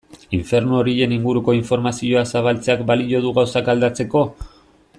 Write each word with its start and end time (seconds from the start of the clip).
Infernu 0.35 0.77
horien 0.77 1.13
inguruko 1.17 1.55
informazioa 1.57 2.23
zabaltzeak 2.35 2.81
balio 2.93 3.21
du 3.27 3.35
gauzak 3.37 3.71
aldatzeko? 3.75 4.25